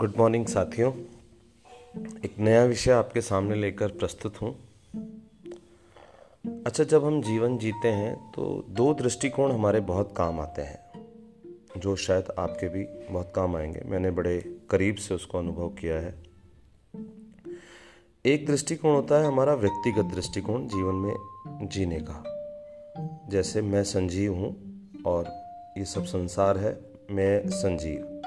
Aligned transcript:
Good 0.00 0.12
morning 0.18 0.46
साथियों। 0.46 0.92
एक 2.24 2.38
नया 2.38 2.64
विषय 2.64 2.90
आपके 2.90 3.20
सामने 3.20 3.54
लेकर 3.54 3.88
प्रस्तुत 3.88 4.40
हूँ। 4.42 4.52
अच्छा 6.66 6.84
जब 6.84 7.04
हम 7.04 7.20
जीवन 7.22 7.58
जीते 7.58 7.88
हैं 7.88 8.14
तो 8.32 8.64
दो 8.68 8.94
दृष्टिकोण 8.94 9.52
हमारे 9.52 9.80
बहुत 9.80 10.14
काम 10.16 10.40
आते 10.40 10.62
हैं, 10.62 10.78
जो 11.76 11.96
शायद 11.96 12.32
आपके 12.38 12.68
भी 12.68 12.84
बहुत 13.12 13.32
काम 13.36 13.56
आएँगे। 13.56 13.80
मैंने 13.86 14.10
बड़े 14.10 14.56
करीब 14.70 14.96
से 14.96 15.14
उसको 15.14 15.38
अनुभव 15.38 15.68
किया 15.68 15.98
है। 15.98 16.14
एक 18.26 18.46
दृष्टिकोण 18.46 18.94
होता 18.94 19.20
है 19.20 19.26
हमारा 19.26 19.54
व्यक्तिगत 19.54 20.14
दृष्टिकोण, 20.14 20.66
जीवन 20.66 20.94
में 20.94 21.68
जीने 21.68 22.00
का। 22.00 23.28
जैसे 23.30 23.62
मैं 23.62 23.84
संजीव 23.84 24.34
हूँ 24.34 24.56
और 25.06 25.28
ये 25.78 25.84
सब 25.84 26.04
संसार 26.04 26.58
है, 26.58 26.78
मैं 27.10 27.48
संजीव। 27.48 28.19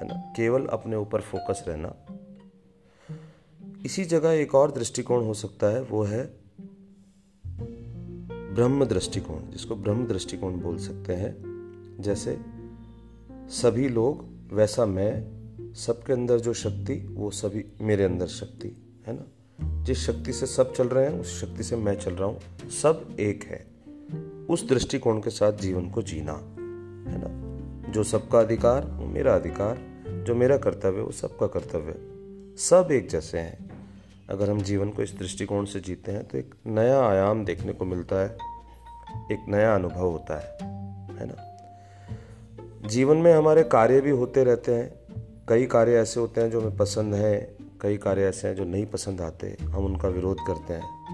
है 0.00 0.08
ना? 0.08 0.32
केवल 0.36 0.66
अपने 0.66 0.96
ऊपर 0.96 1.20
फोकस 1.20 1.64
रहना। 1.68 1.94
इसी 3.86 4.04
जगह 4.04 4.30
एक 4.30 4.54
और 4.54 4.72
दृष्टिकोण 4.72 5.24
हो 5.24 5.34
सकता 5.34 5.66
है, 5.66 5.82
वो 5.82 6.02
है 6.02 6.36
ब्रह्म 8.54 8.84
दृष्टिकोण, 8.84 9.50
जिसको 9.50 9.76
ब्रह्म 9.76 10.06
दृष्टिकोण 10.06 10.60
बोल 10.60 10.78
सकते 10.78 11.14
हैं। 11.14 11.36
जैसे 12.00 12.38
सभी 13.30 13.88
लोग, 13.88 14.26
वैसा 14.52 14.86
मैं, 14.86 15.34
सबके 15.74 16.12
अंदर 16.12 16.38
जो 16.38 16.52
शक्ति, 16.52 17.08
वो 17.10 17.30
सभी 17.30 17.64
मेरे 17.80 18.04
अंदर 18.04 18.26
शक्ति, 18.26 18.98
है 19.06 19.16
ना? 19.16 19.24
जिस 19.84 19.98
शक्ति 19.98 20.32
से 20.32 20.46
सब 20.46 20.74
चल 20.74 20.88
रहे 20.88 21.10
हैं, 21.10 21.20
उस 21.20 21.40
शक्ति 21.40 21.62
से 21.62 21.76
मैं 21.76 21.94
चल 21.94 22.12
रहा 22.12 22.28
हूँ। 22.28 22.68
सब 22.70 23.16
एक 23.20 23.44
है। 23.44 23.74
उस 24.46 24.68
दृष्टिकोण 24.68 25.20
के 25.20 25.30
साथ 25.30 25.52
जीवन 25.52 25.90
को 25.90 26.02
जीना, 26.02 26.32
है 27.10 27.22
ना? 27.24 27.44
जो 27.92 28.04
सबका 28.04 28.40
अधिकार 28.40 28.84
मेरा 29.14 29.34
अधिकार, 29.34 29.78
जो 30.26 30.34
मेरा 30.34 30.56
कर्तव्य 30.56 31.00
वो 31.00 31.10
सबका 31.12 31.46
कर्तव्य 31.46 31.94
सब 32.58 32.88
एक 32.92 33.08
जैसे 33.08 33.38
हैं। 33.38 33.70
अगर 34.30 34.50
हम 34.50 34.60
जीवन 34.60 34.90
को 34.90 35.02
इस 35.02 35.14
दृष्टिकोण 35.18 35.64
से 35.64 35.80
जीते 35.80 36.12
हैं 36.12 36.24
तो 36.24 36.38
एक 36.38 36.54
नया 36.66 37.00
आयाम 37.00 37.44
देखने 37.44 37.72
को 37.72 37.84
मिलता 37.84 38.16
है। 38.16 38.38
एक 39.32 39.44
नया 39.48 39.74
अनुभव 39.74 40.10
होता 40.10 40.38
है 40.38 40.58
है 41.16 41.26
ना? 41.26 42.88
जीवन 42.88 43.16
में 43.16 43.32
हमारे 43.32 43.62
कार्य 43.62 44.00
भी 44.00 44.10
होते 44.10 44.44
रहते 44.44 44.74
हैं। 44.74 44.94
कई 45.48 45.66
कार्य 45.66 45.92
ऐसे 45.92 46.20
होते 46.20 46.40
हैं 46.40 46.50
जो 46.50 46.60
हमें 46.60 46.76
पसंद 46.76 47.14
हैं, 47.14 47.56
कई 47.80 47.96
कार्य 47.96 48.22
ऐसे 48.22 48.48
हैं 48.48 48.54
जो 48.54 48.64
नहीं 48.64 48.86
पसंद 48.86 49.20
आते, 49.20 49.56
हम 49.62 49.84
उनका 49.84 50.08
विरोध 50.08 50.36
करते 50.46 50.74
हैं। 50.74 51.04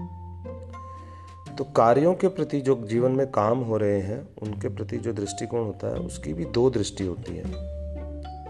तो 1.57 1.63
कार्यों 1.63 2.13
के 2.13 2.27
प्रति 2.27 2.61
जो 2.61 2.87
जीवन 2.87 3.11
में 3.11 3.31
काम 3.31 3.59
हो 3.59 3.77
रहे 3.77 3.99
हैं, 3.99 4.27
उनके 4.41 4.69
प्रति 4.69 4.97
जो 4.97 5.13
दृष्टिकोण 5.13 5.65
होता 5.65 5.87
है, 5.87 5.95
उसकी 5.95 6.33
भी 6.33 6.45
दो 6.45 6.69
दृष्टि 6.69 7.05
होती 7.05 7.35
है। 7.35 7.70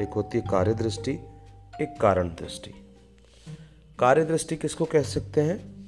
एक 0.01 0.09
होती 0.09 0.37
है 0.37 0.43
कार्य 0.51 0.73
दृष्टि 0.73 1.11
एक 1.81 1.97
कारण 2.01 2.27
दृष्टि 2.27 2.71
कार्य 3.99 4.25
दृष्टि 4.25 4.55
किसको 4.55 4.85
कह 4.85 5.01
सकते 5.01 5.41
हैं? 5.41 5.81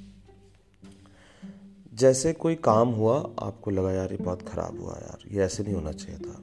जैसे 1.94 2.32
कोई 2.32 2.54
काम 2.54 2.88
हुआ, 2.88 3.34
आपको 3.42 3.70
लगा 3.70 3.92
यार 3.92 4.10
ये 4.10 4.16
बहुत 4.16 4.48
खराब 4.48 4.80
हुआ 4.80 4.92
यार, 4.92 5.18
ये 5.28 5.42
ऐसे 5.42 5.62
नहीं 5.62 5.74
होना 5.74 5.92
चाहिए 5.92 6.18
था। 6.18 6.42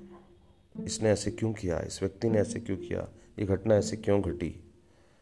इसने 0.84 1.10
ऐसे 1.10 1.32
क्यों 1.32 1.54
किया? 1.54 1.80
इस 1.80 2.02
व्यक्ति 2.02 2.30
ने 2.30 2.40
ऐसे 2.40 2.60
क्यों 2.60 2.78
किया? 2.78 3.08
ये 3.40 3.46
घटना 3.46 3.76
ऐसे 3.76 3.98
क्यों 3.98 4.22
घटी? 4.22 4.72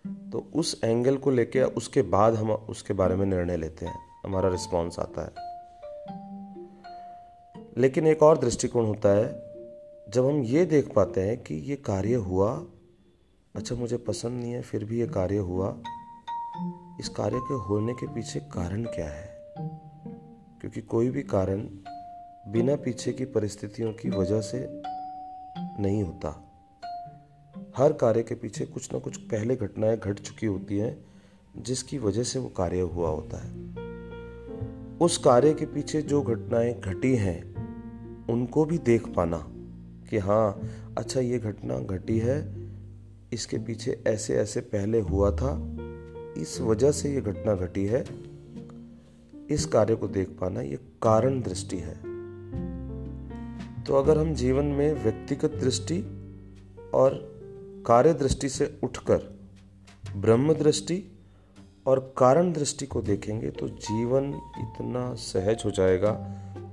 तो 0.07 0.47
उस 0.55 0.81
एंगल 0.83 1.17
को 1.17 1.31
लेके 1.31 1.61
उसके 1.61 2.01
बाद 2.01 2.35
हम 2.35 2.51
उसके 2.51 2.93
बारे 2.93 3.15
में 3.15 3.25
निर्णय 3.25 3.57
लेते 3.57 3.85
हैं। 3.85 3.99
हमारा 4.25 4.49
रिस्पॉन्स 4.49 4.99
आता 4.99 5.21
है। 5.21 5.49
लेकिन 7.77 8.07
एक 8.07 8.23
और 8.23 8.39
दृष्टिकोण 8.39 8.85
होता 8.85 9.09
है 9.09 9.48
जब 10.13 10.25
हम 10.25 10.43
ये 10.43 10.65
देख 10.65 10.93
पाते 10.93 11.21
हैं 11.21 11.43
कि 11.43 11.55
ये 11.55 11.75
कार्य 11.75 12.13
हुआ 12.13 12.65
अच्छा 13.55 13.75
मुझे 13.75 13.97
पसंद 13.97 14.41
नहीं 14.41 14.51
है, 14.51 14.61
फिर 14.61 14.85
भी 14.85 14.99
ये 14.99 15.07
कार्य 15.07 15.37
हुआ, 15.37 15.81
इस 16.99 17.09
कार्य 17.09 17.37
के 17.37 17.53
होने 17.53 17.93
के 17.93 18.07
पीछे 18.07 18.39
कारण 18.39 18.83
क्या 18.83 19.09
है? 19.09 19.29
क्योंकि 20.61 20.81
कोई 20.81 21.09
भी 21.09 21.23
कारण 21.23 21.61
बिना 22.47 22.75
पीछे 22.75 23.13
की 23.13 23.25
परिस्थितियों 23.25 23.93
की 23.93 24.09
वजह 24.09 24.41
से 24.41 24.81
नहीं 25.81 26.03
होता। 26.03 26.51
हर 27.77 27.93
कार्य 27.93 28.23
के 28.23 28.35
पीछे 28.35 28.65
कुछ 28.65 28.93
ना 28.93 28.99
कुछ 28.99 29.17
पहले 29.17 29.55
घटनाएँ 29.55 29.97
घट 29.97 30.19
चुकी 30.19 30.45
होती 30.45 30.77
हैं, 30.77 31.05
जिसकी 31.57 31.97
वजह 31.97 32.23
से 32.23 32.39
वो 32.39 32.49
कार्य 32.49 32.79
हुआ 32.79 33.09
होता 33.09 33.37
है। 33.37 33.53
उस 34.97 35.17
कार्य 35.17 35.53
के 35.53 35.65
पीछे 35.65 36.01
जो 36.01 36.21
घटनाएँ 36.21 36.79
घटी 36.79 37.15
हैं, 37.15 37.55
उनको 38.27 38.65
भी 38.65 38.77
देख 38.77 39.07
पाना। 39.07 39.55
कि 40.09 40.17
हाँ 40.17 40.61
अच्छा 40.97 41.19
ये 41.19 41.39
घटना 41.39 41.77
घटी 41.79 42.17
है, 42.19 42.37
इसके 43.33 43.57
पीछे 43.57 44.03
ऐसे 44.07 44.35
ऐसे 44.35 44.61
पहले 44.61 44.99
हुआ 44.99 45.31
था, 45.31 45.51
इस 46.37 46.61
वजह 46.61 46.91
से 46.91 47.13
ये 47.13 47.21
घटना 47.21 47.55
घटी 47.55 47.85
है। 47.85 48.05
इस 49.51 49.65
कार्य 49.65 49.95
को 49.95 50.07
देख 50.07 50.29
पाना 50.29 50.61
ये 50.61 50.75
कारण 51.01 51.41
दृष्टि 51.41 51.77
है। 51.77 51.95
तो 53.83 53.95
अगर 53.95 54.17
हम 54.17 54.33
जीवन 54.33 54.65
में 54.65 55.03
व्यक्तिगत 55.03 55.55
दृष्टि 55.55 56.01
और 56.93 57.15
कार्य 57.85 58.13
दृष्टि 58.13 58.49
से 58.49 58.79
उठकर 58.83 59.39
ब्रह्म 60.15 60.53
दृष्टि 60.53 61.03
और 61.87 61.99
कारण 62.17 62.51
दृष्टि 62.53 62.85
को 62.85 63.01
देखेंगे 63.01 63.49
तो 63.49 63.67
जीवन 63.67 64.33
इतना 64.59 65.13
सहज 65.13 65.63
हो 65.65 65.71
जाएगा, 65.71 66.11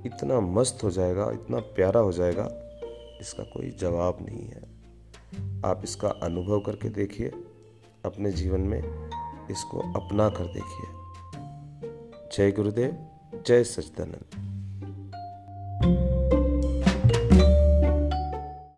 इतना 0.06 0.40
मस्त 0.40 0.84
हो 0.84 0.90
जाएगा, 0.90 1.30
इतना 1.32 1.58
प्यारा 1.58 2.00
हो 2.00 2.12
जाएगा। 2.12 2.44
इसका 3.20 3.42
कोई 3.42 3.70
जवाब 3.70 4.18
नहीं 4.20 4.46
है। 4.46 4.76
आप 5.64 5.80
इसका 5.84 6.08
अनुभव 6.08 6.60
करके 6.60 6.88
देखिए, 6.88 7.28
अपने 8.04 8.32
जीवन 8.32 8.60
में 8.60 8.82
इसको 9.50 9.78
अपना 9.78 10.28
कर 10.28 10.44
देखिए। 10.44 10.94
जय 12.36 12.52
गुरुदेव, 12.52 12.96
जय 13.46 13.64
सचदानंद 13.64 14.35